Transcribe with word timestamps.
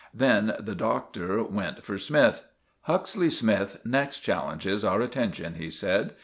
Then 0.15 0.55
the 0.59 0.73
Doctor 0.73 1.43
went 1.43 1.83
for 1.83 1.99
Smythe. 1.99 2.39
"Huxley 2.85 3.29
Smythe 3.29 3.75
next 3.85 4.21
challenges 4.21 4.83
our 4.83 4.99
attention," 4.99 5.53
he 5.53 5.69
said. 5.69 6.15